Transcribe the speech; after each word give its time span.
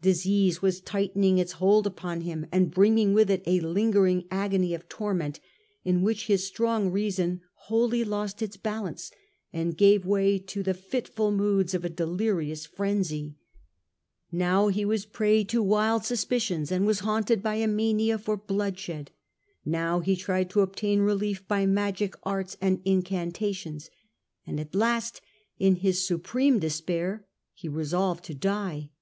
Disease 0.00 0.62
was 0.62 0.80
tightening 0.80 1.38
its 1.38 1.54
hold 1.54 1.88
upon 1.88 2.20
him, 2.20 2.46
and 2.52 2.70
bringing 2.70 3.14
with 3.14 3.28
it 3.28 3.42
a 3.46 3.58
lingering 3.58 4.28
agony 4.30 4.74
of 4.74 4.88
torment, 4.88 5.40
in 5.82 6.02
which 6.02 6.18
na.irian'* 6.18 6.30
his 6.34 6.46
strong 6.46 6.90
reason 6.92 7.40
wholly 7.66 8.04
lost 8.04 8.40
its 8.42 8.56
balance, 8.56 9.10
and 9.52 9.72
^ 9.72 9.76
gave 9.76 10.06
way 10.06 10.38
to 10.38 10.62
the 10.62 10.72
fitful 10.72 11.32
moods 11.32 11.74
of 11.74 11.84
a 11.84 11.88
delirious 11.88 12.64
fiffu'iVoods 12.64 12.76
frenzy. 12.76 13.34
Now 14.30 14.68
he 14.68 14.84
was 14.84 15.04
a 15.04 15.08
prey 15.08 15.42
to 15.46 15.60
wild 15.64 16.04
suspicions, 16.04 16.68
o^cmelty. 16.70 16.76
and 16.76 16.86
was 16.86 17.00
haunted 17.00 17.42
by 17.42 17.56
a 17.56 17.66
mania 17.66 18.18
for 18.18 18.36
bloodshed; 18.36 19.10
now 19.64 19.98
he 19.98 20.14
tried 20.14 20.48
to 20.50 20.60
obtain 20.60 21.00
relief 21.00 21.48
by 21.48 21.66
magic 21.66 22.14
arts 22.22 22.56
and 22.60 22.80
incantations; 22.84 23.90
and 24.46 24.60
at 24.60 24.76
last 24.76 25.20
in 25.58 25.74
his 25.74 26.06
supreme 26.06 26.60
despair 26.60 27.26
he 27.52 27.68
resolved 27.68 28.24
to 28.26 28.34
die. 28.34 28.92